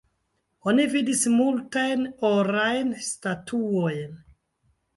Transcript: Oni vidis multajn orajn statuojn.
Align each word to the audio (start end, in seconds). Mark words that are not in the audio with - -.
Oni 0.71 0.85
vidis 0.93 1.21
multajn 1.33 2.03
orajn 2.31 2.91
statuojn. 3.11 4.21